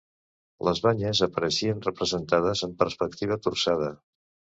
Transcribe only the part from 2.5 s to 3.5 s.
amb perspectiva